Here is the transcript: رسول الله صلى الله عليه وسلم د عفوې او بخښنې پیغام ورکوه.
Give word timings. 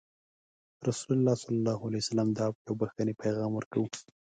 رسول 0.87 1.11
الله 1.17 1.33
صلى 1.35 1.57
الله 1.57 1.79
عليه 1.87 2.01
وسلم 2.03 2.27
د 2.33 2.37
عفوې 2.47 2.63
او 2.69 2.73
بخښنې 2.79 3.13
پیغام 3.23 3.51
ورکوه. 3.55 3.89